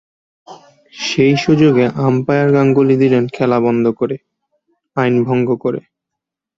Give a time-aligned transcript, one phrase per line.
[0.93, 4.15] সেই সুযোগে আম্পায়ার গাঙ্গুলী দিলেন খেলা বন্ধ করে,
[4.97, 5.81] আইন ভঙ্গ করে।